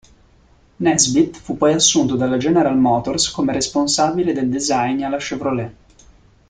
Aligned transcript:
Nesbitt 0.77 1.37
fu 1.37 1.57
poi 1.57 1.73
assunto 1.73 2.15
dalla 2.15 2.37
General 2.37 2.75
Motors 2.75 3.29
come 3.29 3.53
responsabile 3.53 4.33
del 4.33 4.49
design 4.49 5.03
alla 5.03 5.17
Chevrolet. 5.17 5.73